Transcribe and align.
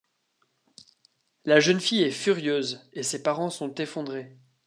La 1.45 1.59
jeune 1.59 1.79
fille 1.79 2.01
est 2.01 2.09
furieuse 2.09 2.89
et 2.93 3.03
ses 3.03 3.21
parents 3.21 3.51
sont 3.51 3.75
effondrés. 3.75 4.35